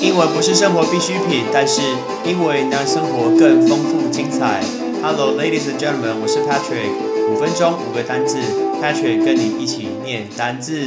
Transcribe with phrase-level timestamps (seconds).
[0.00, 1.80] 英文不是生活必需品，但是
[2.24, 4.62] 英文让生活更丰富精彩。
[5.02, 6.92] Hello, ladies and gentlemen，我是 Patrick。
[7.30, 8.38] 五分钟五个单字
[8.80, 10.86] ，Patrick 跟你一起念单字。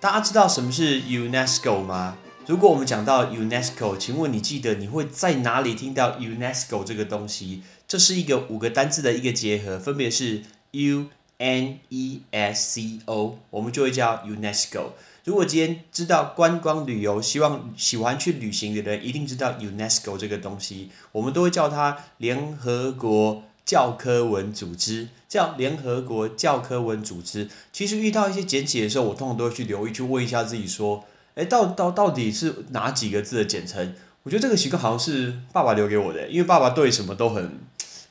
[0.00, 2.16] 大家知道什么是 UNESCO 吗？
[2.46, 7.62] 如果我们讲到 UNESCO，请问你记得你会在哪里听到 UNESCO 这个东西？
[7.86, 10.42] 这是一个五个单字的一个结合，分别是
[10.72, 11.06] U
[11.38, 14.90] N E S C O，我们就会叫 UNESCO。
[15.28, 27.50] 如果今天知道观光旅游，希望喜欢去旅行的人一定知道 UNESCO 这个东西，我们都会叫它联合国教科文组织，叫联合国教科文组织。
[27.74, 33.94] 其实遇到一些简写的时候，我通常都会去留意，去问一下自己说，诶，到到到底是哪几个字的简称？
[34.22, 37.58] 我觉得这个习惯好像是爸爸留给我的，因为爸爸对什么都很，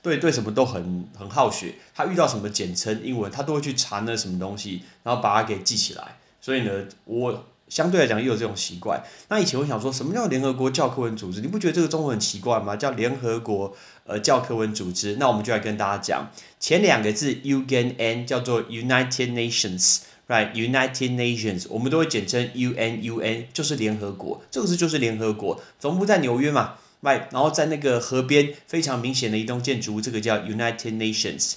[0.04, 6.18] 对对什么都很很好学，他遇到什么简称英文，他都会去查那什么东西，然后把它给记起来。
[6.48, 6.72] 所以呢，
[7.04, 9.04] 我相对来讲也有这种习惯。
[9.28, 11.42] 那以前我想说，什么叫联合国教科文组织？
[11.42, 12.78] 你不觉得这个中文很奇怪吗？
[12.78, 15.18] 叫联合国呃教科文组织。
[15.20, 27.24] 那我们就来跟大家讲，前两个字 U 跟 N 叫做 United Nations，right？United Nations，我们都会简称 UN，UN 就是联合国，这个字就是联合国，总部在纽约嘛，right？
[27.32, 31.56] 然后在那个河边非常明显的一栋建筑物，这个叫 United Nations。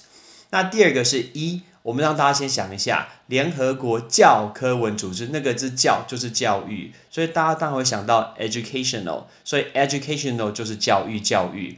[0.49, 1.61] 那第二个是 E。
[1.83, 11.77] 我们让大家先想一下，联合国教科文组织那个字“教”就是教育，所以大家当然会想到 educational，所以 educational 就是教育教育。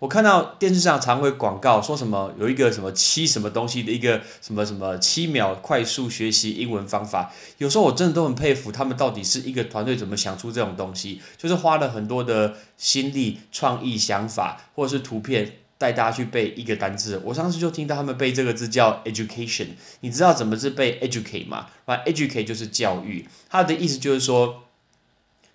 [0.00, 15.58] 我看到电视上常会广告说什么有一个什么七什么东西的一个什么什么七秒快速学习英文方法，有时候我真的都很佩服他们到底是一个团队怎么想出这种东西，就是花了很多的心力、创意、想法或者是图片。
[15.76, 19.68] 带大家去背一个单字，我上次就听到他们背这个字叫 education。
[20.00, 21.66] 你知道怎么是背 educate 吗？
[21.84, 24.64] 啊，educate 就是教育，它的意思就是说，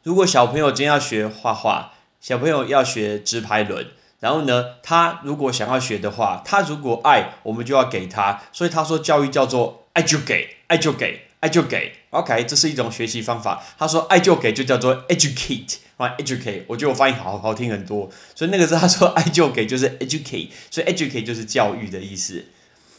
[0.03, 3.87] 如果小朋友今天要学画画，小朋友要学直排轮，
[4.19, 8.41] 然后呢，他如果想要学的话，他如果爱，我们就要给他。
[8.51, 11.93] 所以他说教育叫做爱就给，爱就给爱就给。
[12.09, 13.63] OK，这是一种学习方法。
[13.77, 15.77] 他说爱就给，就叫做 educate。
[15.97, 22.45] 啊，educate，我觉得我发音好好听很多，所以那个是他说爱就给，就是 educate，所以 educate 就是教育的意思。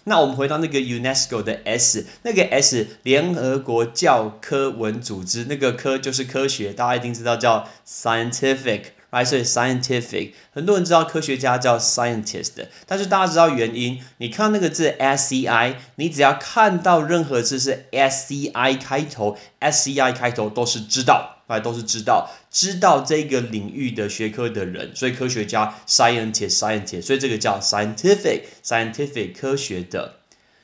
[0.05, 8.83] 那我们回到那个 UNESCO 的 S，那个 S 联合国教科文组织，那个科就是科学，大家一定知道叫 scientific。
[9.11, 12.53] 哎所以 scientific，很多人知道科学家叫 scientist，
[12.87, 14.01] 但是大家知道原因？
[14.19, 30.20] 你看那个字 S C I，你只要看到任何字是 S C I 开头，S C I 开头都是知道，哎，都是知道，知道这个领域的学科的人，所以科学家 scientist，scientist，所以这个叫 scientific，scientific 科学的。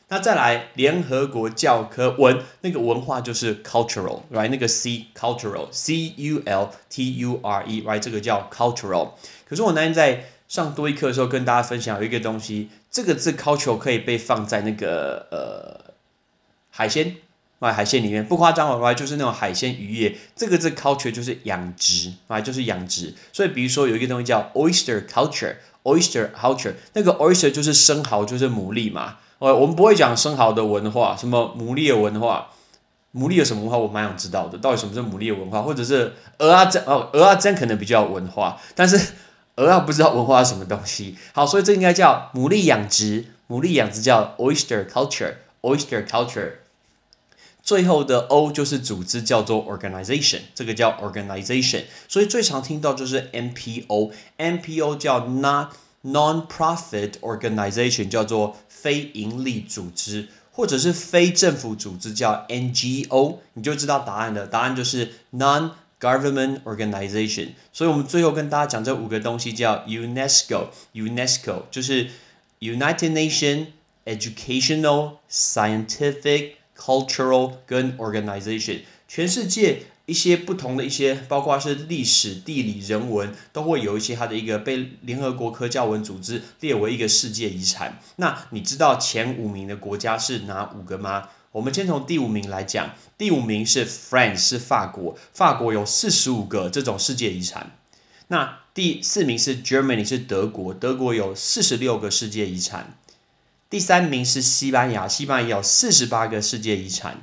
[0.09, 4.49] 那再来，联合国教科文那个文化就是 cultural，right？
[4.49, 7.99] 那个 c cultural，c u l t u r e，right？
[7.99, 9.15] 这个叫 cultural。
[9.49, 15.93] 可是我那天在上多一课的时候，跟大家分享有一个东西，这个字 cultural 可以被放在那个呃
[16.71, 17.17] 海鲜
[17.59, 18.95] 买海鲜里面不夸张哦，right？
[18.95, 22.43] 就是那种海鲜渔业，这个字 culture 就是养殖，right？
[22.43, 23.13] 就是养殖。
[23.33, 29.17] 所以比如说有一个东西叫 oyster culture，oyster culture，那个 oyster 就是生蚝，就是牡蛎嘛。
[29.39, 32.49] 呃，我们不会讲生蚝的文化，什么牡蛎的文化，
[33.15, 33.77] 牡蛎有什么文化？
[33.79, 39.13] 我蛮想知道的，到底什么是牡蛎的文化，或者是鹅啊蒸哦，鹅啊蒸可能比较文化，但是
[39.57, 41.17] 鹅啊不知道文化是什么东西。
[41.33, 46.53] 好，所以这应该叫牡蛎养殖，牡蛎养殖叫 oyster culture，oyster culture。
[47.63, 51.83] 最后的 O 就是组织，叫做 organization，这个叫 organization。
[52.07, 55.73] 所以最常听到就是 NPO，NPO 叫 not
[56.06, 64.48] non-profit organization，叫做非营利组织，或者是非政府组织叫 NGO，你就知道答案了。
[64.48, 67.50] 答案就是 non-government organization。
[67.72, 72.10] 所以，我们最后跟大家讲这五个东西叫 UNESCO，UNESCO 就是
[72.60, 73.68] United Nation
[74.06, 79.84] Educational Scientific Cultural 跟 Organization，全世界。
[80.07, 88.01] 一些不同的一些，包括是历史、地理、人文，都会有一些它的一个被联合国科教文组织列为一个世界遗产。
[88.17, 91.29] 那你知道前五名的国家是哪五个吗？
[91.53, 97.77] 我们先从第五名来讲，第五名是 France，是法国，法国有四十五个这种世界遗产。
[98.29, 102.99] 那第四名是 Germany，是德国，德国有四十六个世界遗产。
[103.69, 107.23] 第三名是西班牙，西班牙有四十八个世界遗产。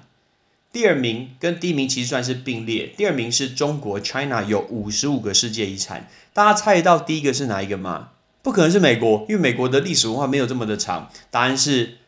[0.73, 6.09] 第二名跟第一名其实算是并列，第二名是中国，China 有五十五个世界遗产。
[6.33, 8.09] 大家猜得到第一个是哪一个吗？
[8.41, 11.11] 不可能是美国，因为美国的历史文化没有这么的长。
[11.29, 11.99] 答案是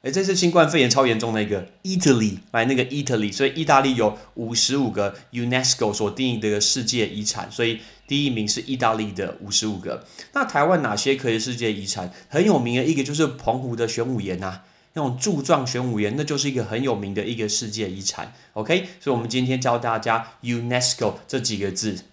[0.00, 10.06] 哎，这次新冠肺炎超严重的一个 Italy，来那个 Italy，所以意大利有五十五个 UNESCO 所定义的世界遗产，所以第一名是意大利的五十五个。
[10.32, 12.10] 那台湾哪些可以世界遗产？
[12.28, 14.62] 很有名的一个就是澎湖的玄武岩呐，
[14.94, 18.32] 那种柱状玄武岩，那就是一个很有名的一个世界遗产。
[18.54, 22.04] OK，所以我们今天教大家 UNESCO 这几个字。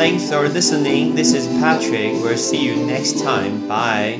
[0.00, 1.14] Thanks for listening.
[1.14, 2.14] This is Patrick.
[2.22, 3.68] We'll see you next time.
[3.68, 4.16] Bye.